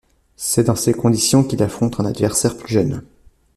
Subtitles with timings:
[0.35, 3.03] C'est dans ces conditions qu'il affronte un adversaire plus jeune.